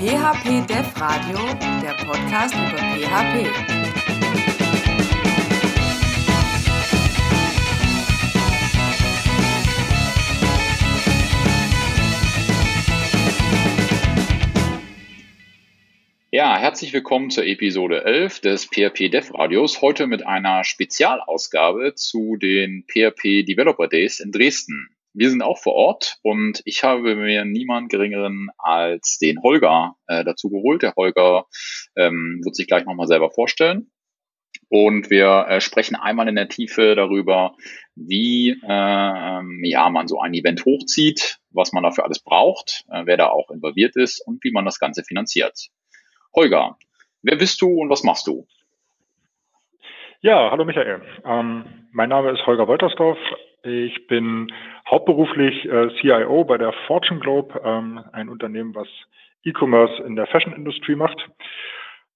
[0.00, 1.36] PHP Dev Radio,
[1.82, 3.46] der Podcast über PHP.
[16.30, 19.82] Ja, herzlich willkommen zur Episode 11 des PHP Dev Radios.
[19.82, 24.88] Heute mit einer Spezialausgabe zu den PHP Developer Days in Dresden.
[25.12, 30.24] Wir sind auch vor Ort und ich habe mir niemand geringeren als den Holger äh,
[30.24, 30.82] dazu geholt.
[30.82, 31.46] Der Holger
[31.96, 33.90] ähm, wird sich gleich nochmal selber vorstellen.
[34.68, 37.56] Und wir äh, sprechen einmal in der Tiefe darüber,
[37.96, 43.16] wie äh, ja, man so ein Event hochzieht, was man dafür alles braucht, äh, wer
[43.16, 45.70] da auch involviert ist und wie man das Ganze finanziert.
[46.34, 46.78] Holger,
[47.22, 48.46] wer bist du und was machst du?
[50.20, 51.02] Ja, hallo Michael.
[51.24, 53.18] Ähm, mein Name ist Holger Woltersdorf.
[53.62, 54.52] Ich bin
[54.88, 58.88] hauptberuflich äh, CIO bei der Fortune Globe, ähm, ein Unternehmen, was
[59.44, 61.28] E-Commerce in der Fashion-Industrie macht.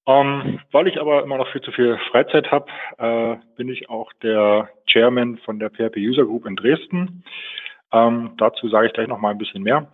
[0.06, 2.66] Ähm, weil ich aber immer noch viel zu viel Freizeit habe,
[2.98, 7.24] äh, bin ich auch der Chairman von der PHP User Group in Dresden.
[7.92, 9.90] Ähm, dazu sage ich gleich noch mal ein bisschen mehr.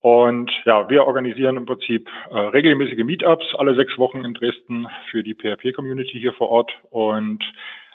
[0.00, 5.22] Und ja, wir organisieren im Prinzip äh, regelmäßige Meetups alle sechs Wochen in Dresden für
[5.22, 7.42] die PHP-Community hier vor Ort und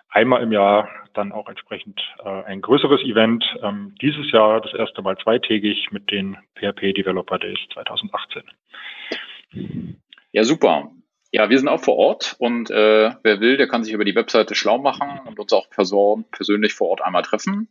[0.09, 3.43] einmal im Jahr dann auch entsprechend äh, ein größeres Event.
[3.61, 8.43] Ähm, dieses Jahr das erste Mal zweitägig mit den PHP Developer Days 2018.
[10.31, 10.91] Ja, super.
[11.31, 14.15] Ja, wir sind auch vor Ort und äh, wer will, der kann sich über die
[14.15, 17.69] Webseite schlau machen und uns auch persönlich vor Ort einmal treffen.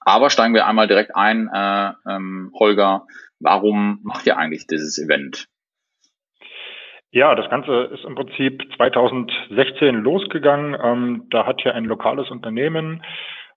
[0.00, 3.06] Aber steigen wir einmal direkt ein, äh, ähm, Holger,
[3.40, 5.48] Warum macht ihr eigentlich dieses Event?
[7.12, 10.76] Ja, das Ganze ist im Prinzip 2016 losgegangen.
[10.80, 13.02] Ähm, da hat hier ein lokales Unternehmen,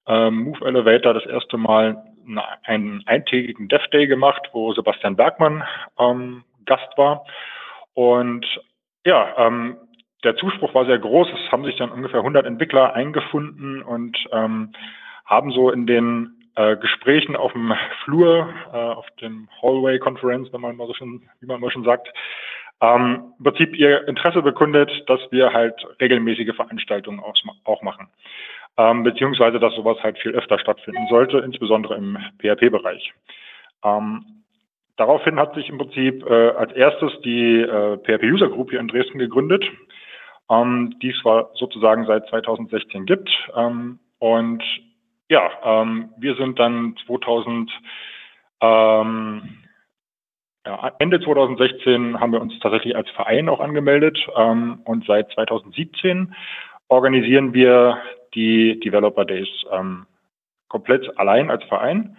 [0.08, 2.04] ähm, Move Elevator, das erste Mal
[2.64, 5.64] einen eintägigen Dev Day gemacht, wo Sebastian Bergmann
[6.00, 7.26] ähm, Gast war.
[7.94, 8.46] Und
[9.06, 9.78] ja, ähm,
[10.24, 11.28] der Zuspruch war sehr groß.
[11.28, 14.74] Es haben sich dann ungefähr 100 Entwickler eingefunden und ähm,
[15.26, 20.62] haben so in den äh, Gesprächen auf dem Flur, äh, auf dem Hallway Conference, wenn
[20.62, 22.08] man mal so schon, wie man mal schon sagt,
[22.84, 28.10] ähm, im Prinzip ihr Interesse bekundet, dass wir halt regelmäßige Veranstaltungen auch, auch machen.
[28.78, 33.14] Ähm, beziehungsweise, dass sowas halt viel öfter stattfinden sollte, insbesondere im PHP-Bereich.
[33.86, 34.26] Ähm,
[34.98, 38.90] daraufhin hat sich im Prinzip äh, als erstes die äh, PHP User Group hier in
[38.90, 39.64] Dresden gegründet,
[40.50, 41.22] ähm, die es
[41.54, 44.64] sozusagen seit 2016 gibt ähm, und
[45.30, 47.72] ja, ähm, wir sind dann 2000,
[48.62, 49.63] ähm,
[50.66, 56.34] ja, Ende 2016 haben wir uns tatsächlich als Verein auch angemeldet ähm, und seit 2017
[56.88, 57.98] organisieren wir
[58.34, 60.06] die Developer Days ähm,
[60.70, 62.18] komplett allein als Verein,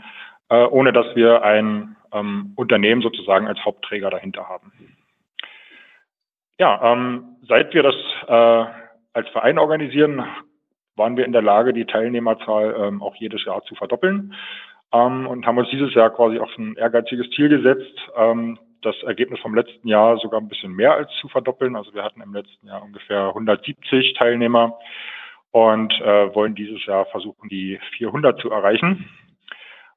[0.51, 4.73] äh, ohne dass wir ein ähm, Unternehmen sozusagen als Hauptträger dahinter haben.
[6.59, 7.97] Ja, ähm, seit wir das
[8.29, 8.73] äh,
[9.15, 10.25] als Verein organisieren,
[10.97, 14.35] waren wir in der Lage, die Teilnehmerzahl ähm, auch jedes Jahr zu verdoppeln
[14.95, 19.41] ähm, und haben uns dieses Jahr quasi auch ein ehrgeiziges Ziel gesetzt, ähm, das Ergebnis
[19.41, 21.75] vom letzten Jahr sogar ein bisschen mehr als zu verdoppeln.
[21.75, 24.79] Also wir hatten im letzten Jahr ungefähr 170 Teilnehmer
[25.51, 29.09] und äh, wollen dieses Jahr versuchen, die 400 zu erreichen.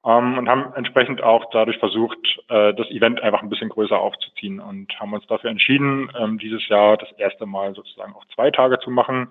[0.05, 4.59] Ähm, und haben entsprechend auch dadurch versucht, äh, das Event einfach ein bisschen größer aufzuziehen
[4.59, 8.79] und haben uns dafür entschieden, ähm, dieses Jahr das erste Mal sozusagen auch zwei Tage
[8.79, 9.29] zu machen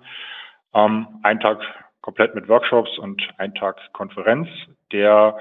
[0.73, 1.59] ähm, ein Tag
[2.07, 4.47] komplett mit Workshops und ein Tag Konferenz,
[4.93, 5.37] der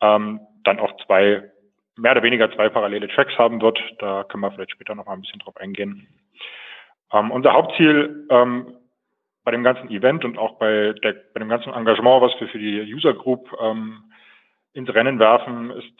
[0.00, 1.48] ähm, dann auch zwei,
[1.96, 3.78] mehr oder weniger zwei parallele Tracks haben wird.
[4.00, 6.08] Da können wir vielleicht später noch mal ein bisschen drauf eingehen.
[7.12, 8.74] Ähm, unser Hauptziel ähm,
[9.44, 12.58] bei dem ganzen Event und auch bei, der, bei dem ganzen Engagement, was wir für
[12.58, 14.02] die User Group ähm,
[14.72, 15.92] ins Rennen werfen, ist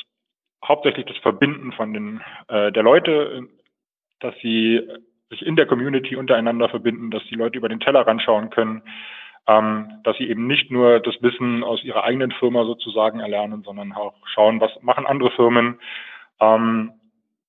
[0.66, 3.46] hauptsächlich das Verbinden von den äh, der Leute,
[4.18, 4.80] dass sie
[5.28, 8.82] sich in der Community untereinander verbinden, dass die Leute über den Teller ranschauen können,
[9.46, 14.14] dass sie eben nicht nur das Wissen aus ihrer eigenen Firma sozusagen erlernen, sondern auch
[14.32, 15.80] schauen, was machen andere Firmen,
[16.38, 16.92] ähm,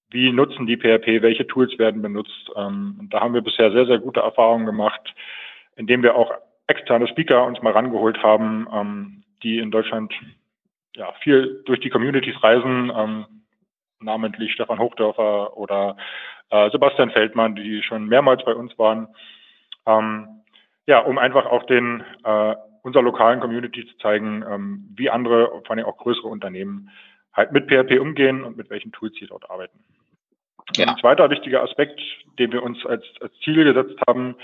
[0.10, 2.52] wie nutzen die PHP, welche Tools werden benutzt.
[2.56, 5.14] Ähm, und da haben wir bisher sehr, sehr gute Erfahrungen gemacht,
[5.76, 6.34] indem wir auch
[6.68, 10.14] externe Speaker uns mal rangeholt haben, ähm, die in Deutschland
[10.96, 13.26] ja, viel durch die Communities reisen, ähm,
[14.00, 15.96] namentlich Stefan Hochdörfer oder
[16.50, 19.08] äh, Sebastian Feldmann, die schon mehrmals bei uns waren.
[19.86, 20.41] Ähm,
[20.88, 25.72] ja, um einfach auch den äh, unserer lokalen Community zu zeigen, ähm, wie andere, vor
[25.72, 26.90] allem auch größere Unternehmen
[27.34, 29.80] halt mit PHP umgehen und mit welchen Tools sie dort arbeiten.
[30.76, 30.88] Ja.
[30.88, 32.00] Ein zweiter wichtiger Aspekt,
[32.40, 34.36] den wir uns als, als Ziel gesetzt haben,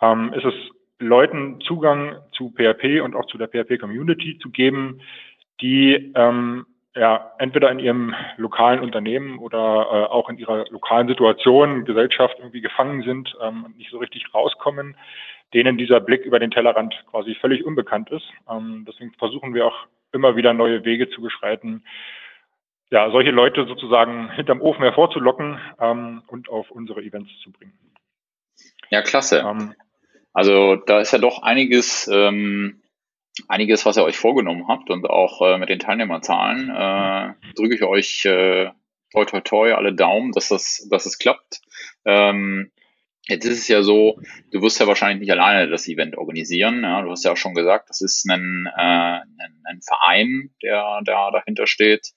[0.00, 0.54] ähm, ist es,
[1.00, 5.00] Leuten Zugang zu PHP und auch zu der PHP-Community zu geben,
[5.60, 11.84] die ähm, ja entweder in ihrem lokalen Unternehmen oder äh, auch in ihrer lokalen Situation,
[11.84, 14.96] Gesellschaft irgendwie gefangen sind ähm, und nicht so richtig rauskommen,
[15.54, 18.26] denen dieser Blick über den Tellerrand quasi völlig unbekannt ist.
[18.50, 21.84] Ähm, deswegen versuchen wir auch immer wieder neue Wege zu beschreiten,
[22.90, 27.72] ja, solche Leute sozusagen hinterm Ofen hervorzulocken ähm, und auf unsere Events zu bringen.
[28.90, 29.40] Ja, klasse.
[29.40, 29.74] Ähm,
[30.32, 32.82] also da ist ja doch einiges, ähm,
[33.48, 37.82] einiges, was ihr euch vorgenommen habt und auch äh, mit den Teilnehmerzahlen äh, drücke ich
[37.82, 38.70] euch äh,
[39.12, 41.62] toi toi toi alle Daumen, dass das, dass es klappt.
[42.04, 42.70] Ähm,
[43.26, 44.20] Jetzt ist es ja so,
[44.52, 46.82] du wirst ja wahrscheinlich nicht alleine das Event organisieren.
[46.82, 51.00] Ja, du hast ja auch schon gesagt, das ist ein, äh, ein, ein Verein, der
[51.04, 52.12] da dahinter steht,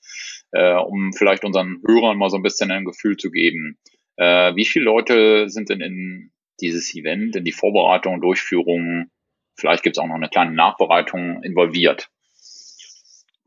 [0.52, 3.78] äh, um vielleicht unseren Hörern mal so ein bisschen ein Gefühl zu geben.
[4.18, 9.10] Äh, wie viele Leute sind denn in dieses Event, in die Vorbereitung, Durchführung,
[9.56, 12.10] vielleicht gibt es auch noch eine kleine Nachbereitung involviert?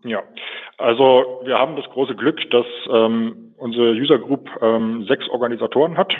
[0.03, 0.23] Ja,
[0.79, 6.15] also wir haben das große Glück, dass ähm, unsere User Group ähm, sechs Organisatoren hat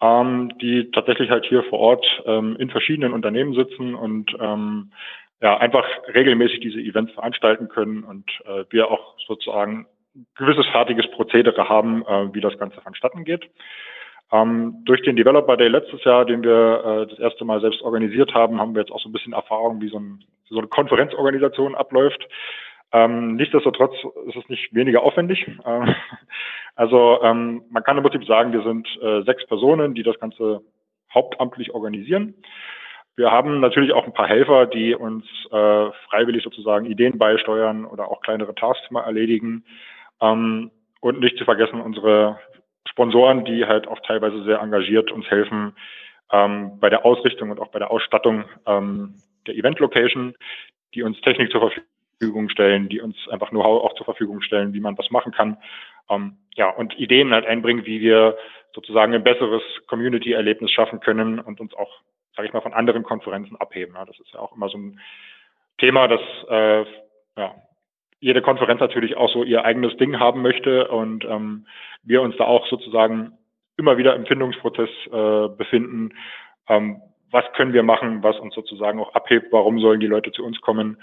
[0.00, 4.92] ähm, die tatsächlich halt hier vor Ort ähm, in verschiedenen Unternehmen sitzen und ähm,
[5.40, 11.10] ja, einfach regelmäßig diese Events veranstalten können und äh, wir auch sozusagen ein gewisses fertiges
[11.10, 13.50] Prozedere haben, äh, wie das Ganze vonstatten geht.
[14.32, 18.34] Ähm, durch den Developer Day letztes Jahr, den wir äh, das erste Mal selbst organisiert
[18.34, 21.74] haben, haben wir jetzt auch so ein bisschen Erfahrung, wie so, ein, so eine Konferenzorganisation
[21.74, 22.26] abläuft.
[22.92, 23.94] Ähm, nichtsdestotrotz
[24.26, 25.46] ist es nicht weniger aufwendig.
[25.66, 25.94] Ähm,
[26.74, 30.62] also ähm, man kann im Prinzip sagen, wir sind äh, sechs Personen, die das Ganze
[31.12, 32.34] hauptamtlich organisieren.
[33.16, 38.10] Wir haben natürlich auch ein paar Helfer, die uns äh, freiwillig sozusagen Ideen beisteuern oder
[38.10, 39.64] auch kleinere Tasks mal erledigen.
[40.20, 42.38] Ähm, und nicht zu vergessen unsere
[42.88, 45.76] Sponsoren, die halt auch teilweise sehr engagiert uns helfen
[46.32, 49.14] ähm, bei der Ausrichtung und auch bei der Ausstattung ähm,
[49.46, 50.34] der Event Location,
[50.94, 54.80] die uns Technik zur Verfügung stellen, die uns einfach Know-how auch zur Verfügung stellen, wie
[54.80, 55.58] man was machen kann.
[56.10, 58.36] Ähm, ja, und Ideen halt einbringen, wie wir
[58.74, 62.00] sozusagen ein besseres Community-Erlebnis schaffen können und uns auch,
[62.36, 63.94] sage ich mal, von anderen Konferenzen abheben.
[63.94, 65.00] Ja, das ist ja auch immer so ein
[65.78, 66.84] Thema, dass äh,
[67.36, 67.54] ja,
[68.20, 71.66] jede Konferenz natürlich auch so ihr eigenes Ding haben möchte und ähm,
[72.02, 73.38] wir uns da auch sozusagen
[73.76, 76.14] immer wieder im Findungsprozess äh, befinden.
[76.68, 77.00] Ähm,
[77.30, 79.52] was können wir machen, was uns sozusagen auch abhebt?
[79.52, 80.98] Warum sollen die Leute zu uns kommen?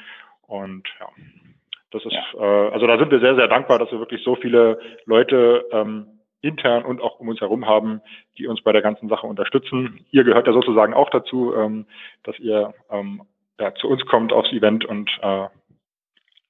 [0.47, 1.09] Und ja,
[1.91, 2.23] das ist, ja.
[2.35, 6.21] Äh, also da sind wir sehr, sehr dankbar, dass wir wirklich so viele Leute ähm,
[6.41, 8.01] intern und auch um uns herum haben,
[8.37, 10.05] die uns bei der ganzen Sache unterstützen.
[10.11, 11.85] Ihr gehört ja sozusagen auch dazu, ähm,
[12.23, 13.21] dass ihr ähm,
[13.59, 15.47] ja, zu uns kommt aufs Event und äh,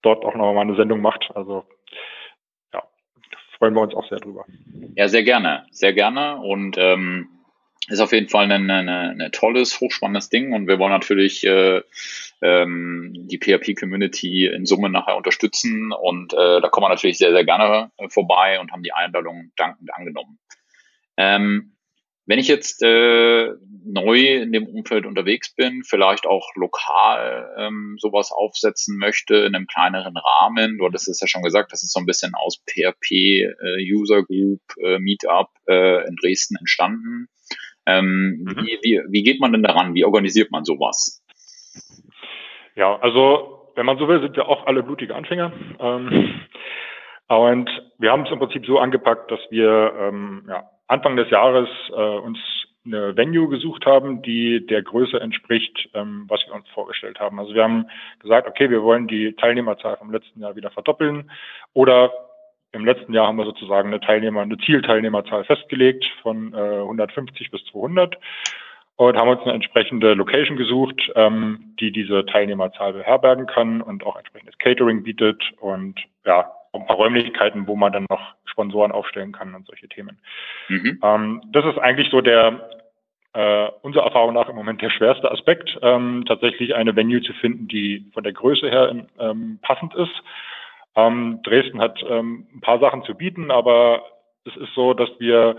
[0.01, 1.29] dort auch noch mal eine Sendung macht.
[1.35, 1.65] Also
[2.73, 2.83] ja,
[3.57, 4.45] freuen wir uns auch sehr drüber.
[4.95, 7.27] Ja, sehr gerne, sehr gerne und ähm,
[7.91, 11.81] ist auf jeden Fall ein, ein, ein tolles, hochspannendes Ding und wir wollen natürlich äh,
[12.41, 17.45] ähm, die PHP-Community in Summe nachher unterstützen und äh, da kommen wir natürlich sehr, sehr
[17.45, 20.39] gerne äh, vorbei und haben die Einladung dankend angenommen.
[21.17, 21.75] Ähm,
[22.27, 23.49] wenn ich jetzt äh,
[23.83, 29.67] neu in dem Umfeld unterwegs bin, vielleicht auch lokal ähm, sowas aufsetzen möchte in einem
[29.67, 33.11] kleineren Rahmen, du hattest es ja schon gesagt, das ist so ein bisschen aus PHP
[33.11, 37.27] äh, User Group äh, Meetup äh, in Dresden entstanden.
[37.86, 38.66] Ähm, mhm.
[38.66, 39.94] wie, wie, wie geht man denn daran?
[39.95, 41.24] Wie organisiert man sowas?
[42.75, 45.51] Ja, also wenn man so will, sind wir auch alle blutige Anfänger.
[45.80, 46.42] Ähm,
[47.28, 51.69] und wir haben es im Prinzip so angepackt, dass wir ähm, ja, Anfang des Jahres
[51.90, 52.38] äh, uns
[52.85, 57.40] eine Venue gesucht haben, die der Größe entspricht, ähm, was wir uns vorgestellt haben.
[57.40, 57.88] Also wir haben
[58.19, 61.31] gesagt, okay, wir wollen die Teilnehmerzahl vom letzten Jahr wieder verdoppeln
[61.73, 62.11] oder
[62.73, 67.63] im letzten Jahr haben wir sozusagen eine Teilnehmer, eine Zielteilnehmerzahl festgelegt von äh, 150 bis
[67.66, 68.18] 200
[68.95, 74.16] und haben uns eine entsprechende Location gesucht, ähm, die diese Teilnehmerzahl beherbergen kann und auch
[74.16, 79.54] entsprechendes Catering bietet und ja, ein paar Räumlichkeiten, wo man dann noch Sponsoren aufstellen kann
[79.54, 80.19] und solche Themen.
[80.69, 80.99] Mhm.
[81.04, 82.69] Ähm, das ist eigentlich so der
[83.33, 87.68] äh, unserer Erfahrung nach im Moment der schwerste Aspekt, ähm, tatsächlich eine Venue zu finden,
[87.68, 90.21] die von der Größe her ähm, passend ist
[90.95, 94.04] ähm, Dresden hat ähm, ein paar Sachen zu bieten, aber
[94.45, 95.57] es ist so, dass wir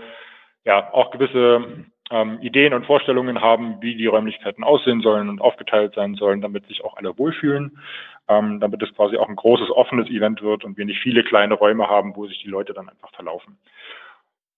[0.65, 5.93] ja auch gewisse ähm, Ideen und Vorstellungen haben, wie die Räumlichkeiten aussehen sollen und aufgeteilt
[5.95, 7.79] sein sollen, damit sich auch alle wohlfühlen,
[8.27, 11.55] ähm, damit es quasi auch ein großes offenes Event wird und wir nicht viele kleine
[11.55, 13.57] Räume haben, wo sich die Leute dann einfach verlaufen.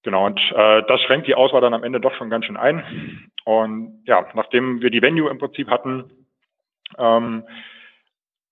[0.03, 3.31] Genau, und äh, das schränkt die Auswahl dann am Ende doch schon ganz schön ein.
[3.43, 6.11] Und ja, nachdem wir die Venue im Prinzip hatten,
[6.97, 7.43] ähm,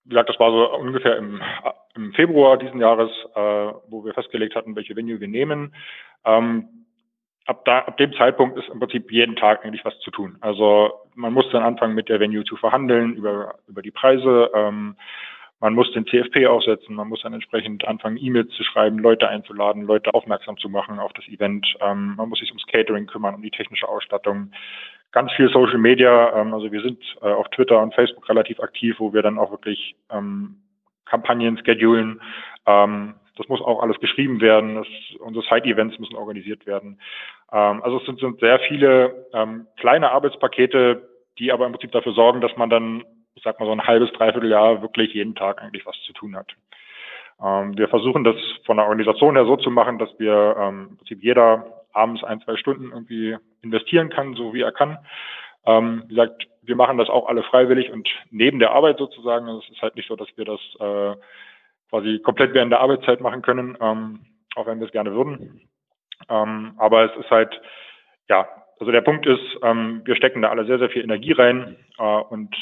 [0.06, 1.42] wie gesagt, das war so ungefähr im,
[1.96, 5.74] im Februar diesen Jahres, äh, wo wir festgelegt hatten, welche Venue wir nehmen.
[6.26, 6.86] Ähm,
[7.46, 10.38] ab, da, ab dem Zeitpunkt ist im Prinzip jeden Tag eigentlich was zu tun.
[10.42, 14.52] Also man muss dann anfangen, mit der Venue zu verhandeln über, über die Preise.
[14.54, 14.96] Ähm,
[15.60, 19.84] man muss den CFP aufsetzen, man muss dann entsprechend anfangen, E-Mails zu schreiben, Leute einzuladen,
[19.84, 21.66] Leute aufmerksam zu machen auf das Event.
[21.80, 24.52] Ähm, man muss sich ums Catering kümmern, um die technische Ausstattung.
[25.14, 28.96] Ganz viel Social Media, ähm, also wir sind äh, auf Twitter und Facebook relativ aktiv,
[29.00, 30.58] wo wir dann auch wirklich ähm,
[31.06, 32.22] Kampagnen schedulen.
[32.66, 34.76] Ähm, das muss auch alles geschrieben werden.
[34.76, 34.88] Das,
[35.20, 37.00] unsere Side-Events müssen organisiert werden.
[37.52, 41.08] Ähm, also es sind, sind sehr viele ähm, kleine Arbeitspakete,
[41.40, 43.04] die aber im Prinzip dafür sorgen, dass man dann
[43.36, 46.36] ich sag mal so ein halbes, dreiviertel Jahr wirklich jeden Tag eigentlich was zu tun
[46.36, 46.48] hat.
[47.42, 50.98] Ähm, wir versuchen das von der Organisation her so zu machen, dass wir ähm, im
[50.98, 54.98] Prinzip jeder abends ein, zwei Stunden irgendwie investieren kann, so wie er kann.
[55.66, 59.48] Ähm, wie gesagt, wir machen das auch alle freiwillig und neben der Arbeit sozusagen.
[59.48, 61.16] Es ist halt nicht so, dass wir das äh,
[61.90, 65.62] quasi komplett während der Arbeitszeit machen können, ähm, auch wenn wir es gerne würden.
[66.30, 67.60] Ähm, aber es ist halt,
[68.30, 68.48] ja,
[68.80, 72.04] also der Punkt ist, ähm, wir stecken da alle sehr, sehr viel Energie rein äh,
[72.04, 72.56] und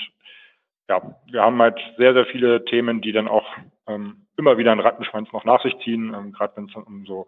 [0.90, 3.48] ja, wir haben halt sehr, sehr viele Themen, die dann auch
[3.88, 7.28] ähm, immer wieder einen Rattenschwanz noch nach sich ziehen, ähm, gerade wenn es um so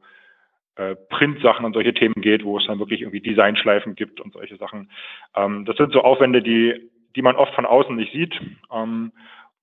[0.76, 4.58] äh, Print-Sachen und solche Themen geht, wo es dann wirklich irgendwie Designschleifen gibt und solche
[4.58, 4.90] Sachen.
[5.36, 8.34] Ähm, das sind so Aufwände, die, die man oft von außen nicht sieht,
[8.72, 9.12] ähm,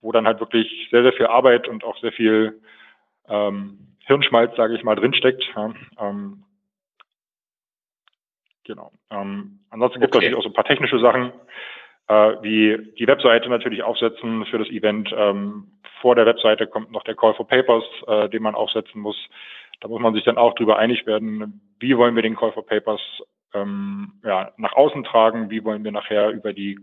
[0.01, 2.61] wo dann halt wirklich sehr, sehr viel Arbeit und auch sehr viel
[3.29, 5.45] ähm, Hirnschmalz, sage ich mal, drinsteckt.
[5.55, 6.45] Ja, ähm,
[8.65, 8.93] genau.
[9.11, 10.27] Ähm, ansonsten gibt es okay.
[10.27, 11.33] natürlich auch so ein paar technische Sachen
[12.11, 15.15] äh, wie die Webseite natürlich aufsetzen für das Event.
[15.17, 15.69] Ähm,
[16.01, 19.17] vor der Webseite kommt noch der Call for Papers, äh, den man aufsetzen muss.
[19.81, 22.67] Da muss man sich dann auch darüber einig werden, wie wollen wir den Call for
[22.67, 23.01] Papers
[23.55, 26.79] ähm, ja, nach außen tragen, wie wollen wir nachher über die,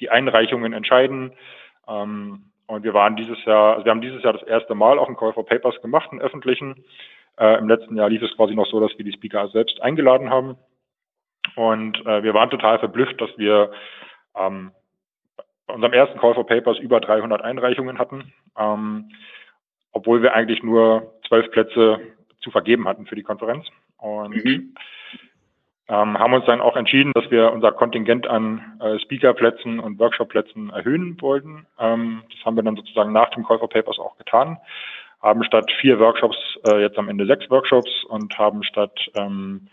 [0.00, 1.32] die Einreichungen entscheiden.
[1.88, 5.06] Ähm, und wir waren dieses Jahr, also wir haben dieses Jahr das erste Mal auch
[5.06, 6.84] einen Call for Papers gemacht, einen öffentlichen.
[7.38, 10.30] Äh, Im letzten Jahr lief es quasi noch so, dass wir die Speaker selbst eingeladen
[10.30, 10.56] haben.
[11.56, 13.72] Und äh, wir waren total verblüfft, dass wir
[14.36, 14.72] ähm,
[15.66, 19.10] bei unserem ersten Call for Papers über 300 Einreichungen hatten, ähm,
[19.92, 22.00] obwohl wir eigentlich nur zwölf Plätze
[22.42, 23.66] zu vergeben hatten für die Konferenz.
[23.98, 24.74] Und mhm.
[25.88, 30.70] ähm, haben uns dann auch entschieden, dass wir unser Kontingent an äh, Speakerplätzen und Workshopplätzen
[30.70, 31.66] erhöhen wollten.
[31.78, 34.58] Ähm, das haben wir dann sozusagen nach dem Call for Papers auch getan.
[35.20, 39.68] Haben statt vier Workshops äh, jetzt am Ende sechs Workshops und haben statt ähm,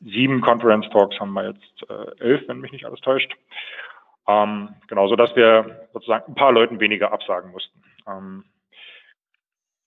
[0.00, 3.34] sieben Conference Talks haben wir jetzt äh, elf, wenn mich nicht alles täuscht.
[4.28, 7.82] Ähm, genau, so dass wir sozusagen ein paar Leuten weniger absagen mussten.
[8.06, 8.44] Ähm,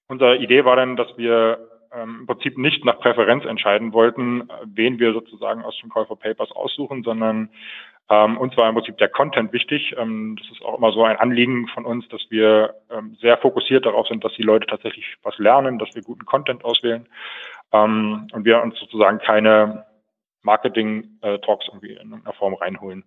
[0.08, 5.00] unsere Idee war dann, dass wir ähm, im Prinzip nicht nach Präferenz entscheiden wollten, wen
[5.00, 7.50] wir sozusagen aus dem Call for Papers aussuchen, sondern
[8.10, 9.96] ähm, uns war im Prinzip der Content wichtig.
[9.98, 13.86] Ähm, das ist auch immer so ein Anliegen von uns, dass wir ähm, sehr fokussiert
[13.86, 17.08] darauf sind, dass die Leute tatsächlich was lernen, dass wir guten Content auswählen
[17.72, 19.86] ähm, und wir uns sozusagen keine
[20.42, 23.04] Marketing-Talks äh, irgendwie in irgendeiner Form reinholen.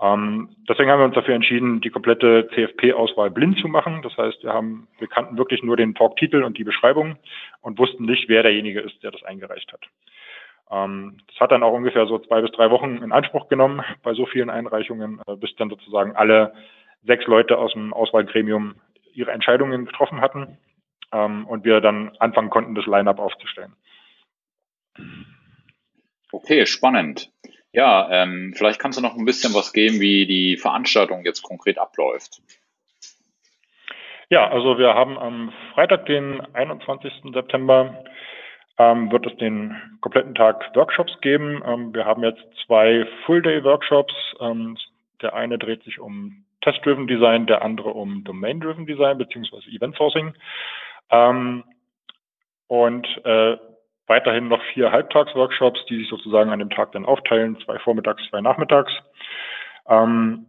[0.00, 4.02] Ähm, deswegen haben wir uns dafür entschieden, die komplette CFP-Auswahl blind zu machen.
[4.02, 7.16] Das heißt, wir haben, wir kannten wirklich nur den Talk-Titel und die Beschreibung
[7.62, 9.80] und wussten nicht, wer derjenige ist, der das eingereicht hat.
[10.70, 14.12] Ähm, das hat dann auch ungefähr so zwei bis drei Wochen in Anspruch genommen bei
[14.12, 16.52] so vielen Einreichungen, äh, bis dann sozusagen alle
[17.04, 18.74] sechs Leute aus dem Auswahlgremium
[19.14, 20.58] ihre Entscheidungen getroffen hatten
[21.12, 23.72] ähm, und wir dann anfangen konnten, das Line-up aufzustellen.
[26.32, 27.30] Okay, spannend.
[27.76, 31.76] Ja, ähm, vielleicht kannst du noch ein bisschen was geben, wie die Veranstaltung jetzt konkret
[31.76, 32.40] abläuft.
[34.30, 37.12] Ja, also wir haben am Freitag, den 21.
[37.34, 38.02] September,
[38.78, 41.62] ähm, wird es den kompletten Tag Workshops geben.
[41.66, 44.14] Ähm, wir haben jetzt zwei Full-Day-Workshops.
[44.40, 44.78] Ähm,
[45.20, 50.32] der eine dreht sich um Test-Driven Design, der andere um Domain-Driven Design beziehungsweise Event Sourcing.
[51.10, 51.62] Ähm,
[52.68, 53.58] und äh,
[54.06, 58.40] weiterhin noch vier Halbtagsworkshops, die sich sozusagen an dem Tag dann aufteilen, zwei vormittags, zwei
[58.40, 58.92] nachmittags.
[59.88, 60.46] Ähm,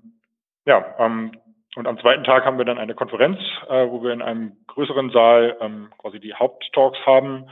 [0.66, 1.32] ja, ähm,
[1.76, 5.12] und am zweiten Tag haben wir dann eine Konferenz, äh, wo wir in einem größeren
[5.12, 7.50] Saal ähm, quasi die Haupttalks haben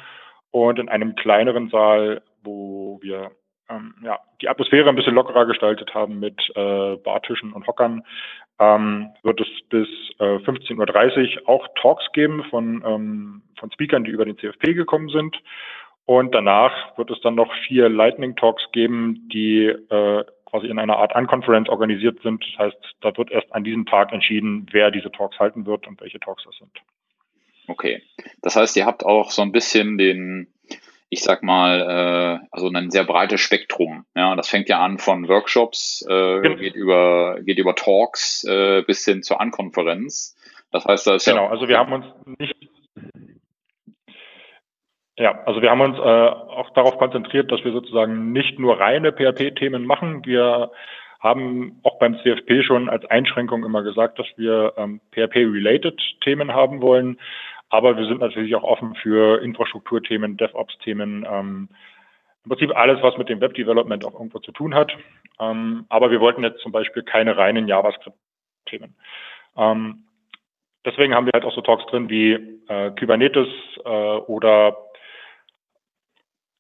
[0.52, 3.32] und in einem kleineren Saal, wo wir
[3.70, 8.04] ähm, ja, die Atmosphäre ein bisschen lockerer gestaltet haben mit äh, Bartischen und Hockern,
[8.60, 9.88] ähm, wird es bis
[10.20, 15.10] äh, 15.30 Uhr auch Talks geben von, ähm, von Speakern, die über den CFP gekommen
[15.10, 15.36] sind.
[16.06, 20.98] Und danach wird es dann noch vier Lightning Talks geben, die äh, quasi in einer
[20.98, 22.44] Art Unconference organisiert sind.
[22.52, 26.00] Das heißt, da wird erst an diesem Tag entschieden, wer diese Talks halten wird und
[26.02, 26.72] welche Talks das sind.
[27.68, 28.04] Okay.
[28.42, 30.48] Das heißt, ihr habt auch so ein bisschen den,
[31.10, 34.06] ich sag mal, äh, also ein sehr breites Spektrum.
[34.16, 36.56] Ja, das fängt ja an von Workshops, äh, genau.
[36.58, 40.36] geht über geht über Talks äh, bis hin zur Unkonferenz.
[40.72, 41.46] Das heißt, da ist genau.
[41.46, 42.06] Ja also wir haben uns
[42.38, 42.65] nicht
[45.18, 49.14] ja, also wir haben uns äh, auch darauf konzentriert, dass wir sozusagen nicht nur reine
[49.14, 50.26] PHP-Themen machen.
[50.26, 50.72] Wir
[51.20, 56.82] haben auch beim CFP schon als Einschränkung immer gesagt, dass wir ähm, PHP-related Themen haben
[56.82, 57.18] wollen.
[57.70, 61.70] Aber wir sind natürlich auch offen für Infrastrukturthemen, DevOps-Themen, ähm,
[62.44, 64.92] im Prinzip alles, was mit dem Web-Development auch irgendwo zu tun hat.
[65.40, 68.96] Ähm, aber wir wollten jetzt zum Beispiel keine reinen JavaScript-Themen.
[69.58, 70.04] Ähm,
[70.86, 72.34] deswegen haben wir halt auch so Talks drin wie
[72.68, 73.48] äh, Kubernetes
[73.84, 74.78] äh, oder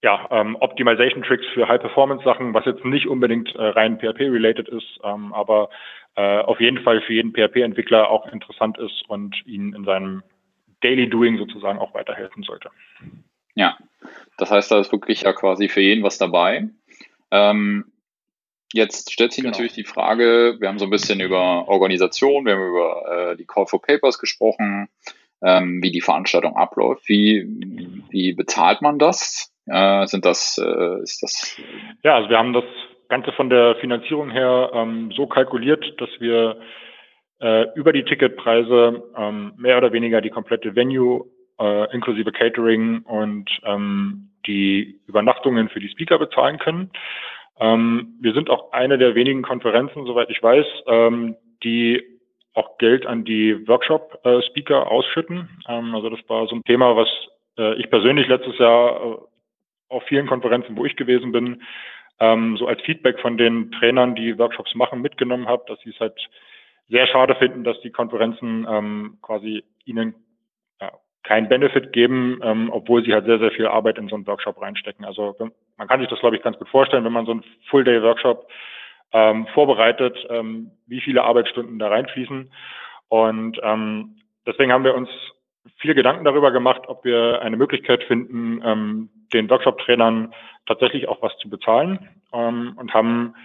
[0.06, 5.34] ja, ähm, Optimization Tricks für High-Performance-Sachen, was jetzt nicht unbedingt äh, rein PHP-related ist, ähm,
[5.34, 5.72] aber
[6.16, 10.22] äh, auf jeden Fall für jeden PHP-Entwickler auch interessant ist und ihn in seinem
[10.82, 12.70] Daily Doing sozusagen auch weiterhelfen sollte.
[13.56, 13.80] Ja,
[14.38, 16.70] das heißt, da ist wirklich ja quasi für jeden was dabei.
[17.32, 17.86] Ähm,
[18.74, 19.54] jetzt stellt sich genau.
[19.54, 23.46] natürlich die Frage, wir haben so ein bisschen über Organisation, wir haben über äh, die
[23.46, 24.88] Call for Papers gesprochen,
[25.42, 27.10] ähm, wie die Veranstaltung abläuft.
[27.10, 27.44] Wie,
[28.12, 29.52] wie bezahlt man das?
[29.68, 31.60] Äh, sind das, äh, ist das?
[32.04, 32.66] Ja, also wir haben das
[33.10, 36.60] Ganze von der Finanzierung her ähm, so kalkuliert, dass wir
[37.40, 41.26] äh, über die Ticketpreise ähm, mehr oder weniger die komplette Venue
[41.60, 46.92] äh, inklusive Catering und ähm, die Übernachtungen für die Speaker bezahlen können.
[47.60, 52.04] Ähm, wir sind auch eine der wenigen Konferenzen, soweit ich weiß, ähm, die
[52.54, 55.50] auch Geld an die Workshop-Speaker äh, ausschütten.
[55.68, 57.10] Ähm, also das war so ein Thema, was
[57.58, 59.20] äh, ich persönlich letztes Jahr
[59.90, 61.62] auf vielen Konferenzen, wo ich gewesen bin,
[62.20, 66.00] ähm, so als Feedback von den Trainern, die Workshops machen, mitgenommen habe, dass sie es
[66.00, 66.14] halt
[66.88, 70.16] sehr schade finden, dass die Konferenzen ähm, quasi ihnen
[70.80, 70.92] ja,
[71.24, 74.62] keinen Benefit geben, ähm, obwohl sie halt sehr, sehr viel Arbeit in so einen Workshop
[74.62, 75.04] reinstecken.
[75.04, 75.36] Also
[75.78, 78.48] man kann sich das, glaube ich, ganz gut vorstellen, wenn man so einen Full-Day-Workshop
[79.12, 82.52] ähm, vorbereitet, ähm, wie viele Arbeitsstunden da reinfließen.
[83.10, 85.10] Und ähm, deswegen haben wir uns
[85.78, 90.34] viel Gedanken darüber gemacht, ob wir eine Möglichkeit finden, ähm, den Workshop-Trainern
[90.66, 93.36] tatsächlich auch was zu bezahlen ähm, und haben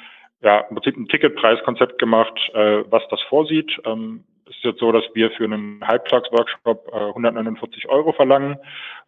[0.43, 3.81] ja im Prinzip ein Ticketpreiskonzept gemacht, äh, was das vorsieht.
[3.85, 8.59] Ähm, es ist jetzt so, dass wir für einen Halbtagsworkshop äh, 149 Euro verlangen,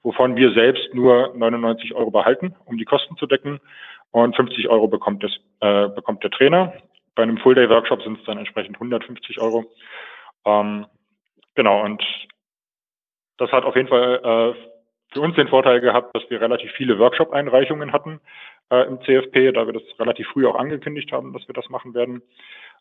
[0.02, 3.60] wovon wir selbst nur 99 Euro behalten, um die Kosten zu decken.
[4.10, 6.74] Und 50 Euro bekommt, das, äh, bekommt der Trainer.
[7.14, 9.64] Bei einem Full-Day-Workshop sind es dann entsprechend 150 Euro.
[10.44, 10.86] Ähm,
[11.54, 12.02] genau, und
[13.42, 16.98] das hat auf jeden Fall äh, für uns den Vorteil gehabt, dass wir relativ viele
[16.98, 18.20] Workshop-Einreichungen hatten
[18.70, 21.92] äh, im CFP, da wir das relativ früh auch angekündigt haben, dass wir das machen
[21.92, 22.22] werden.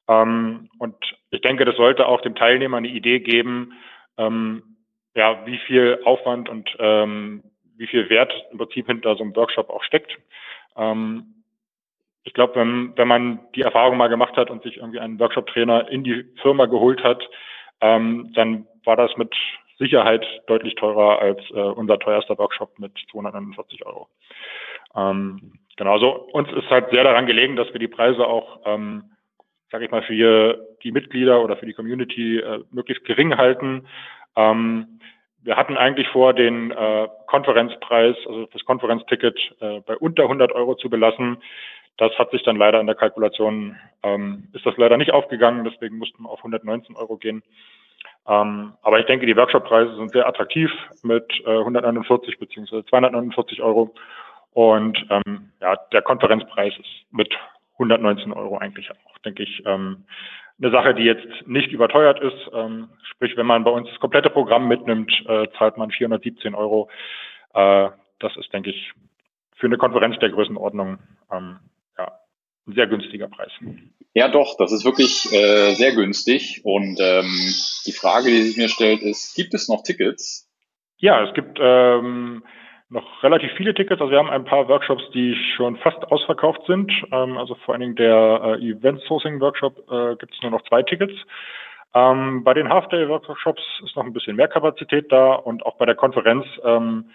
[0.08, 0.95] Ähm, und
[1.32, 3.74] ich denke, das sollte auch dem Teilnehmer eine Idee geben,
[4.17, 4.78] ähm,
[5.15, 7.43] ja, wie viel Aufwand und ähm,
[7.76, 10.15] wie viel Wert im Prinzip hinter so einem Workshop auch steckt.
[10.78, 11.43] Ähm,
[12.24, 15.89] ich glaube, wenn, wenn man die Erfahrung mal gemacht hat und sich irgendwie einen Workshop-Trainer
[15.89, 17.28] in die Firma geholt hat,
[17.82, 19.34] ähm, dann war das mit
[19.81, 24.07] Sicherheit deutlich teurer als äh, unser teuerster Workshop mit 249 Euro.
[24.95, 29.03] Ähm, genau, so uns ist halt sehr daran gelegen, dass wir die Preise auch, ähm,
[29.71, 33.87] sage ich mal, für die Mitglieder oder für die Community äh, möglichst gering halten.
[34.35, 34.99] Ähm,
[35.43, 40.75] wir hatten eigentlich vor, den äh, Konferenzpreis, also das Konferenzticket, äh, bei unter 100 Euro
[40.75, 41.37] zu belassen.
[41.97, 45.97] Das hat sich dann leider in der Kalkulation, ähm, ist das leider nicht aufgegangen, deswegen
[45.97, 47.43] mussten wir auf 119 Euro gehen.
[48.27, 50.71] Ähm, aber ich denke, die Workshop-Preise sind sehr attraktiv
[51.03, 52.84] mit äh, 149 bzw.
[52.86, 53.93] 249 Euro.
[54.53, 57.34] Und ähm, ja, der Konferenzpreis ist mit
[57.73, 60.05] 119 Euro eigentlich auch, denke ich, ähm,
[60.62, 62.51] eine Sache, die jetzt nicht überteuert ist.
[62.53, 66.89] Ähm, sprich, wenn man bei uns das komplette Programm mitnimmt, äh, zahlt man 417 Euro.
[67.53, 68.93] Äh, das ist, denke ich,
[69.55, 70.99] für eine Konferenz der Größenordnung
[71.31, 71.60] ähm,
[72.65, 73.52] sehr günstiger Preis.
[74.13, 76.62] Ja, doch, das ist wirklich äh, sehr günstig.
[76.63, 77.32] Und ähm,
[77.86, 80.50] die Frage, die sich mir stellt, ist, gibt es noch Tickets?
[80.97, 82.43] Ja, es gibt ähm,
[82.89, 84.02] noch relativ viele Tickets.
[84.02, 86.91] Also wir haben ein paar Workshops, die schon fast ausverkauft sind.
[87.12, 90.63] Ähm, also vor allen Dingen der äh, Event Sourcing Workshop äh, gibt es nur noch
[90.67, 91.13] zwei Tickets.
[91.93, 95.95] Ähm, bei den Half-Day-Workshops ist noch ein bisschen mehr Kapazität da und auch bei der
[95.95, 97.12] Konferenz ähm,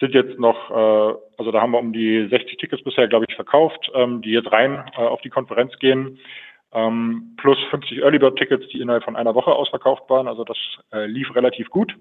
[0.00, 3.34] sind jetzt noch, äh, also da haben wir um die 60 Tickets bisher, glaube ich,
[3.34, 6.18] verkauft, ähm, die jetzt rein äh, auf die Konferenz gehen,
[6.72, 10.28] ähm, plus 50 Early Bird Tickets, die innerhalb von einer Woche ausverkauft waren.
[10.28, 10.58] Also das
[10.92, 11.94] äh, lief relativ gut.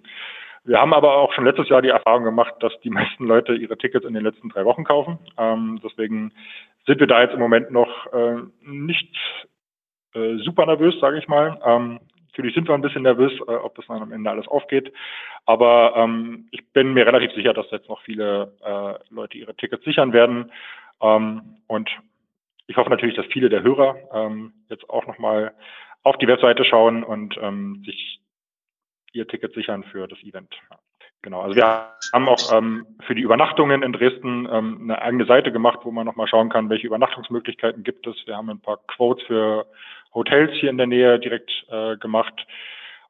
[0.63, 3.77] Wir haben aber auch schon letztes Jahr die Erfahrung gemacht, dass die meisten Leute ihre
[3.77, 5.17] Tickets in den letzten drei Wochen kaufen.
[5.37, 6.33] Ähm, deswegen
[6.85, 9.15] sind wir da jetzt im Moment noch äh, nicht
[10.13, 11.59] äh, super nervös, sage ich mal.
[11.63, 11.99] Ähm,
[12.37, 14.93] Natürlich sind wir ein bisschen nervös, äh, ob das dann am Ende alles aufgeht.
[15.47, 19.83] Aber ähm, ich bin mir relativ sicher, dass jetzt noch viele äh, Leute ihre Tickets
[19.83, 20.51] sichern werden.
[21.01, 21.89] Ähm, und
[22.67, 25.55] ich hoffe natürlich, dass viele der Hörer ähm, jetzt auch nochmal
[26.03, 28.19] auf die Webseite schauen und ähm, sich
[29.13, 30.53] ihr Ticket sichern für das Event.
[31.23, 31.65] Genau, also wir
[32.13, 36.05] haben auch ähm, für die Übernachtungen in Dresden ähm, eine eigene Seite gemacht, wo man
[36.05, 38.15] nochmal schauen kann, welche Übernachtungsmöglichkeiten gibt es.
[38.27, 39.65] Wir haben ein paar Quotes für
[40.17, 42.45] Hotels hier in der Nähe direkt äh, gemacht.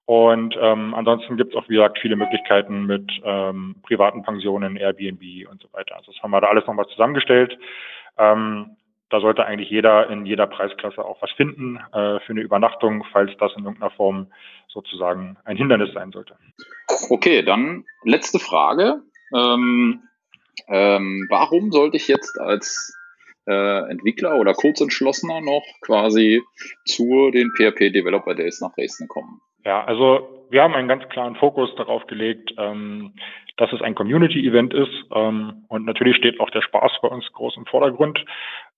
[0.05, 5.49] Und ähm, ansonsten gibt es auch, wie gesagt, viele Möglichkeiten mit ähm, privaten Pensionen, Airbnb
[5.51, 5.97] und so weiter.
[5.97, 7.57] Also das haben wir da alles nochmal zusammengestellt.
[8.17, 8.77] Ähm,
[9.09, 13.31] da sollte eigentlich jeder in jeder Preisklasse auch was finden äh, für eine Übernachtung, falls
[13.39, 14.27] das in irgendeiner Form
[14.67, 16.35] sozusagen ein Hindernis sein sollte.
[17.09, 19.01] Okay, dann letzte Frage.
[19.35, 20.01] Ähm,
[20.67, 22.96] ähm, warum sollte ich jetzt als
[23.47, 26.41] äh, Entwickler oder Kurzentschlossener noch quasi
[26.85, 29.41] zu den PHP Developer Days nach Dresden kommen?
[29.65, 33.13] Ja, also wir haben einen ganz klaren Fokus darauf gelegt, ähm,
[33.57, 35.05] dass es ein Community-Event ist.
[35.13, 38.23] Ähm, und natürlich steht auch der Spaß bei uns groß im Vordergrund,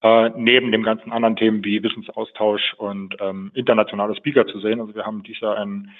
[0.01, 4.79] äh, neben dem ganzen anderen Themen wie Wissensaustausch und ähm, internationale Speaker zu sehen.
[4.79, 5.91] Also wir haben dieses Jahr ein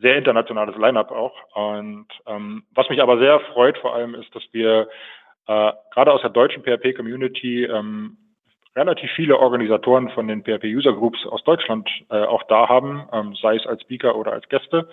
[0.00, 1.34] sehr internationales Line-up auch.
[1.54, 4.88] Und ähm, was mich aber sehr freut vor allem ist, dass wir
[5.52, 8.16] äh, gerade aus der deutschen PHP-Community ähm,
[8.74, 13.56] relativ viele Organisatoren von den PHP-User Groups aus Deutschland äh, auch da haben, ähm, sei
[13.56, 14.88] es als Speaker oder als Gäste.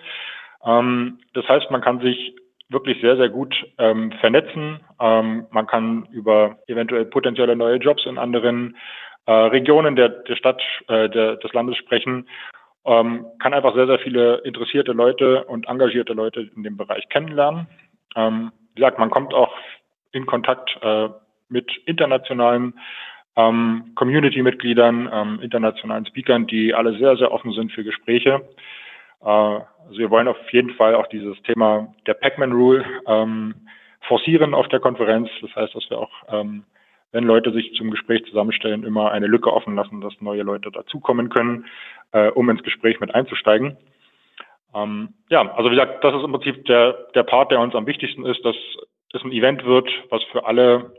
[0.64, 2.34] Ähm, das heißt, man kann sich
[2.68, 4.80] wirklich sehr, sehr gut ähm, vernetzen.
[5.00, 8.76] Ähm, man kann über eventuell potenzielle neue Jobs in anderen
[9.26, 12.28] äh, Regionen der, der Stadt, äh, der, des Landes sprechen.
[12.84, 17.66] Ähm, kann einfach sehr, sehr viele interessierte Leute und engagierte Leute in dem Bereich kennenlernen.
[18.14, 19.52] Ähm, wie gesagt, man kommt auch
[20.12, 21.08] in Kontakt äh,
[21.48, 22.74] mit internationalen
[23.36, 28.42] ähm, Community-Mitgliedern, ähm, internationalen Speakern, die alle sehr, sehr offen sind für Gespräche.
[29.22, 33.54] Äh, also wir wollen auf jeden Fall auch dieses Thema der Pac-Man Rule ähm,
[34.02, 35.28] forcieren auf der Konferenz.
[35.42, 36.64] Das heißt, dass wir auch, ähm,
[37.12, 41.28] wenn Leute sich zum Gespräch zusammenstellen, immer eine Lücke offen lassen, dass neue Leute dazukommen
[41.28, 41.66] können,
[42.12, 43.76] äh, um ins Gespräch mit einzusteigen.
[44.74, 47.86] Ähm, ja, also wie gesagt, das ist im Prinzip der, der Part, der uns am
[47.86, 48.56] wichtigsten ist, dass
[49.12, 50.94] es ein Event wird, was für alle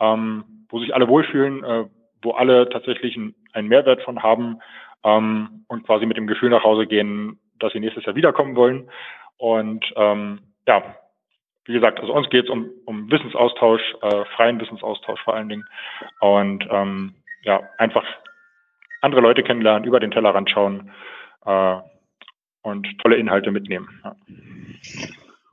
[0.00, 1.84] ähm, wo sich alle wohlfühlen, äh,
[2.22, 4.60] wo alle tatsächlich ein, einen Mehrwert von haben
[5.04, 8.90] ähm, und quasi mit dem Gefühl nach Hause gehen, dass sie nächstes Jahr wiederkommen wollen.
[9.36, 10.96] Und ähm, ja,
[11.66, 15.64] wie gesagt, also uns geht es um, um Wissensaustausch, äh, freien Wissensaustausch vor allen Dingen.
[16.20, 18.04] Und ähm, ja, einfach
[19.00, 20.90] andere Leute kennenlernen, über den Tellerrand schauen
[21.44, 21.76] äh,
[22.62, 23.88] und tolle Inhalte mitnehmen.
[24.02, 24.16] Ja.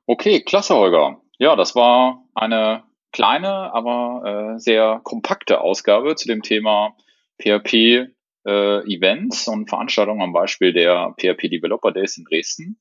[0.08, 1.18] Okay, klasse, Holger.
[1.42, 6.96] Ja, das war eine kleine, aber äh, sehr kompakte Ausgabe zu dem Thema
[7.42, 7.74] PHP
[8.46, 12.80] äh, Events und Veranstaltungen am Beispiel der PHP Developer Days in Dresden.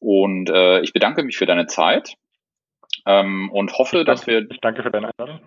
[0.00, 2.18] Und äh, ich bedanke mich für deine Zeit
[3.06, 4.50] ähm, und hoffe, danke, dass wir.
[4.50, 5.40] Ich danke für deine Einladung.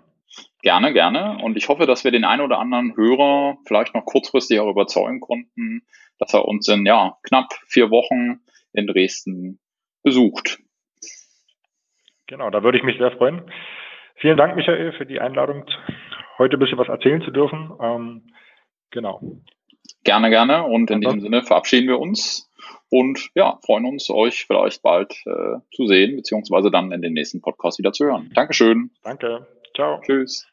[0.63, 1.38] Gerne, gerne.
[1.43, 5.20] Und ich hoffe, dass wir den einen oder anderen Hörer vielleicht noch kurzfristig auch überzeugen
[5.20, 5.84] konnten,
[6.17, 8.39] dass er uns in ja, knapp vier Wochen
[8.74, 9.60] in Dresden
[10.02, 10.58] besucht.
[12.28, 13.42] Genau, da würde ich mich sehr freuen.
[14.16, 15.66] Vielen Dank, Michael, für die Einladung,
[16.38, 17.72] heute ein bisschen was erzählen zu dürfen.
[17.82, 18.24] Ähm,
[18.92, 19.22] genau.
[20.04, 20.63] Gerne, gerne.
[20.63, 22.52] Und in diesem Sinne verabschieden wir uns
[22.90, 27.42] und ja, freuen uns, euch vielleicht bald äh, zu sehen, beziehungsweise dann in den nächsten
[27.42, 28.32] Podcast wieder zu hören.
[28.34, 28.92] Dankeschön.
[29.04, 29.48] Danke.
[29.76, 30.02] Ciao.
[30.02, 30.46] Tschüss.